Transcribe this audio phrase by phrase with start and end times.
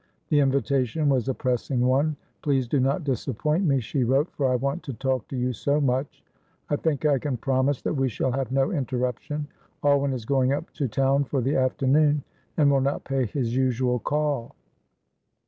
[0.29, 2.15] The invitation was a pressing one.
[2.41, 5.79] "Please do not disappoint me," she wrote, "for I want to talk to you so
[5.79, 6.23] much.
[6.71, 9.45] I think I can promise that we shall have no interruption.
[9.83, 12.23] Alwyn is going up to town for the afternoon,
[12.57, 14.55] and will not pay his usual call."